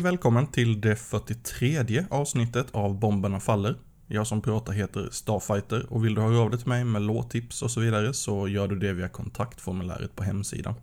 [0.00, 3.76] Hej och välkommen till det 43 avsnittet av Bomberna Faller.
[4.06, 7.62] Jag som pratar heter Starfighter och vill du höra av dig till mig med låttips
[7.62, 10.74] och så vidare så gör du det via kontaktformuläret på hemsidan.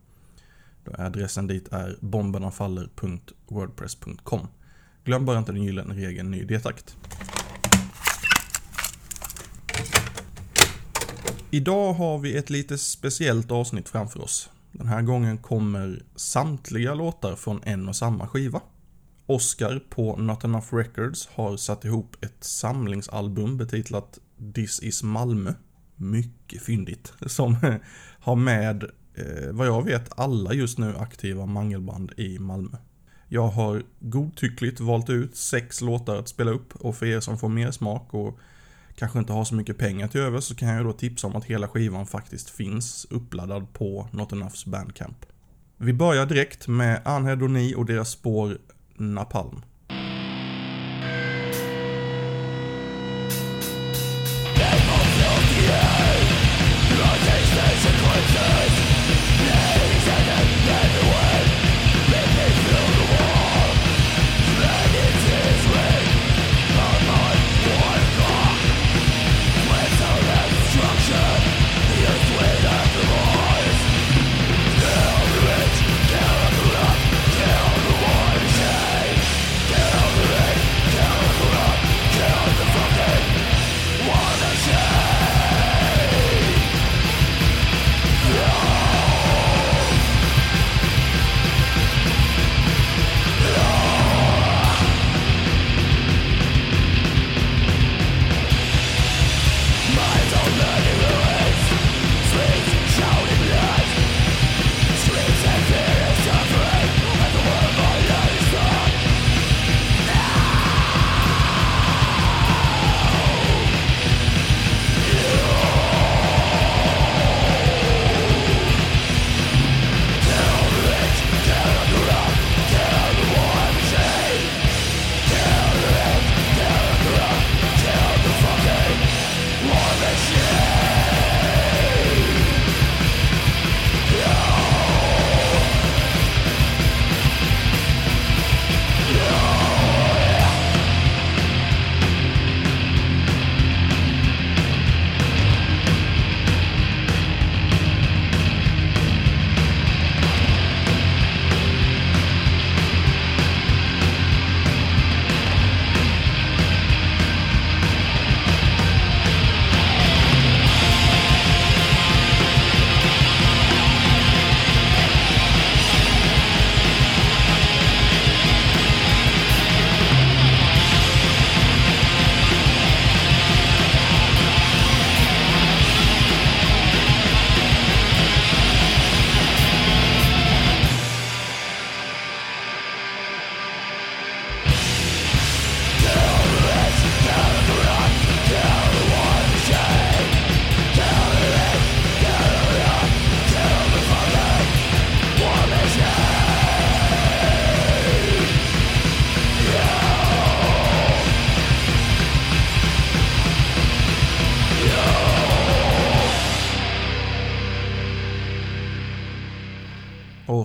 [0.84, 4.48] Då adressen dit är bombernafaller.wordpress.com.
[5.04, 6.98] Glöm bara inte den gyllene regeln ny detakt.
[11.52, 14.50] Idag har vi ett lite speciellt avsnitt framför oss.
[14.72, 18.62] Den här gången kommer samtliga låtar från en och samma skiva.
[19.28, 24.20] Oscar på Not Enough Records har satt ihop ett samlingsalbum betitlat
[24.54, 25.54] This is Malmö.
[25.96, 27.14] Mycket fyndigt.
[27.26, 27.56] Som
[28.20, 28.84] har med,
[29.16, 32.78] eh, vad jag vet, alla just nu aktiva mangelband i Malmö.
[33.28, 37.50] Jag har godtyckligt valt ut sex låtar att spela upp och för er som får
[37.50, 38.40] mer smak och
[38.96, 41.46] kanske inte har så mycket pengar till över så kan jag då tipsa om att
[41.46, 45.26] hela skivan faktiskt finns uppladdad på Not Enoughs Bandcamp.
[45.78, 48.58] Vi börjar direkt med Anhedoni och deras spår
[49.00, 49.64] Napalm.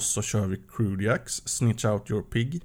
[0.02, 2.62] Oss så kör vi Crudiacs, Snitch Out Your Pig.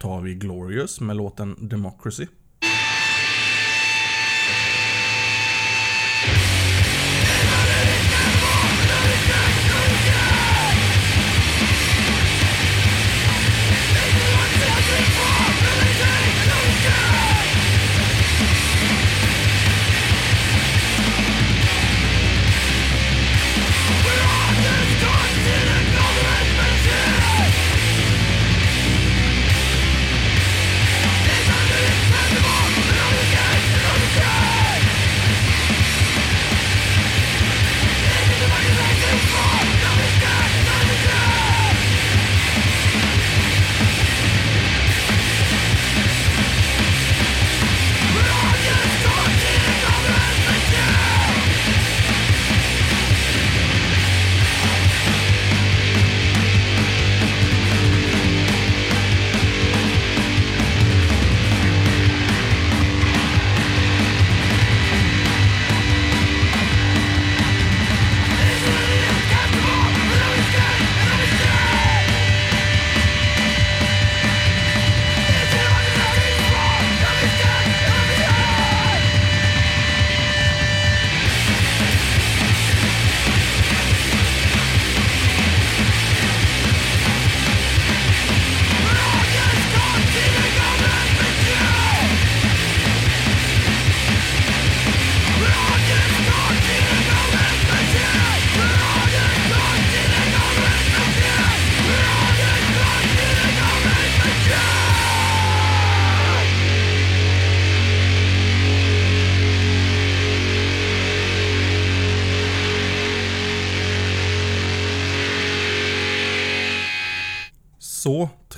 [0.00, 2.26] Tar vi Glorious med låten Democracy.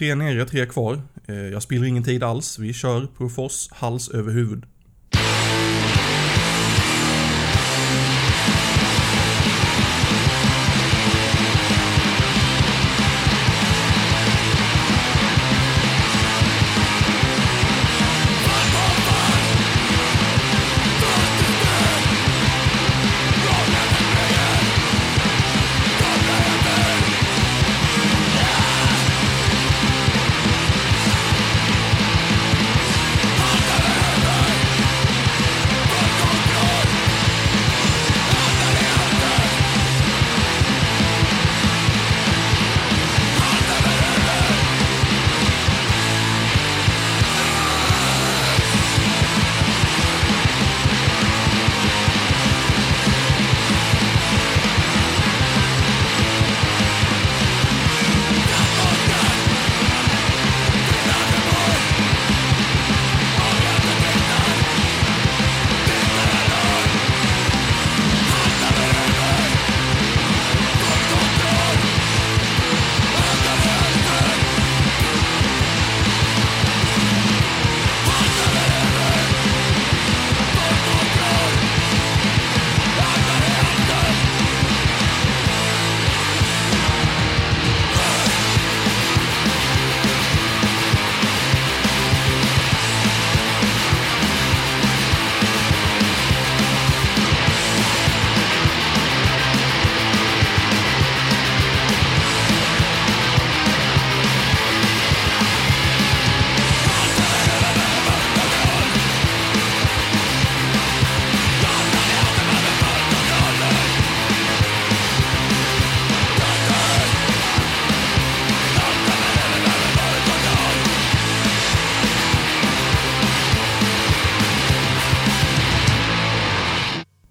[0.01, 1.03] Tre nere, tre kvar.
[1.29, 2.59] Eh, jag spiller ingen tid alls.
[2.59, 4.65] Vi kör Profos hals över huvud.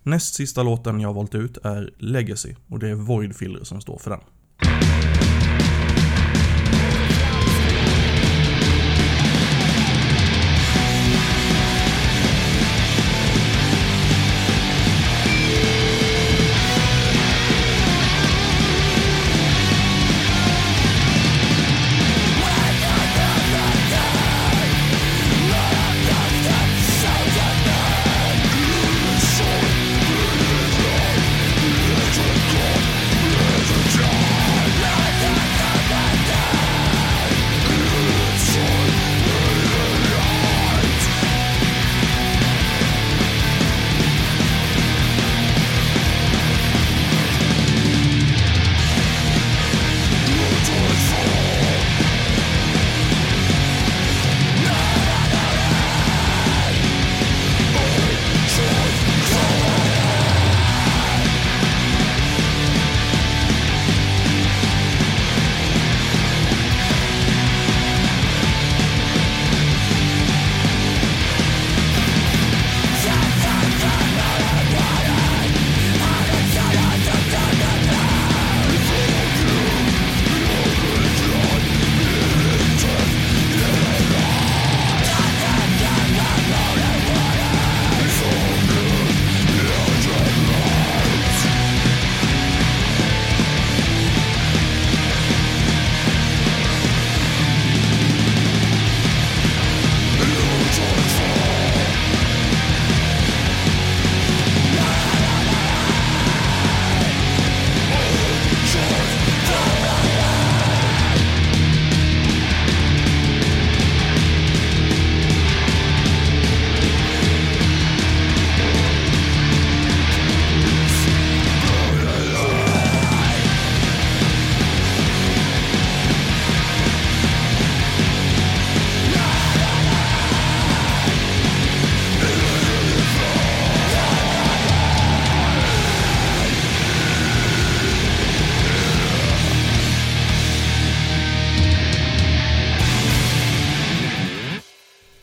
[0.10, 3.98] Näst sista låten jag har valt ut är Legacy och det är Voidfiller som står
[3.98, 4.20] för den.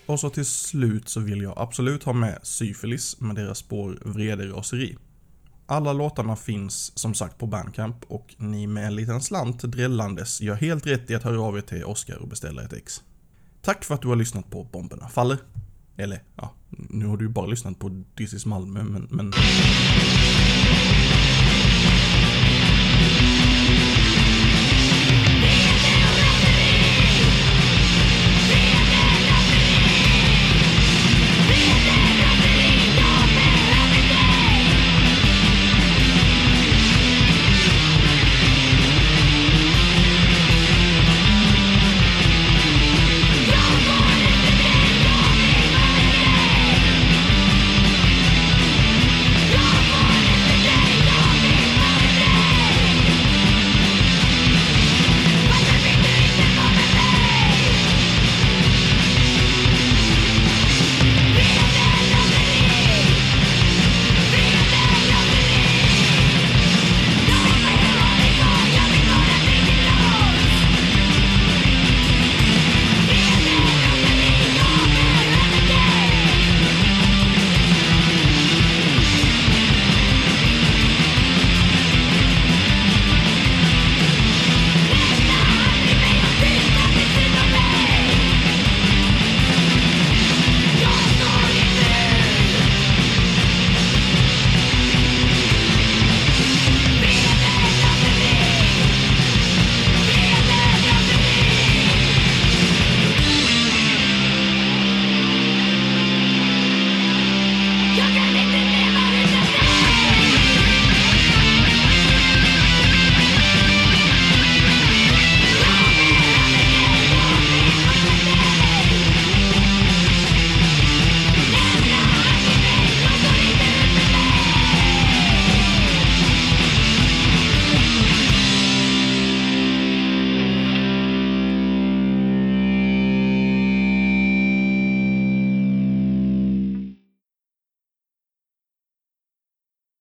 [0.06, 4.46] Och så till slut så vill jag absolut ha med Syfilis med deras spår Vrede
[4.46, 4.96] raseri.
[5.66, 10.54] Alla låtarna finns som sagt på Bandcamp och ni med en liten slant drällandes gör
[10.54, 13.02] helt rätt i att höra av er till Oskar och beställa ett ex.
[13.62, 15.38] Tack för att du har lyssnat på Bomberna Faller.
[15.96, 19.08] Eller ja, nu har du ju bara lyssnat på This is Malmö men...
[19.10, 19.32] men...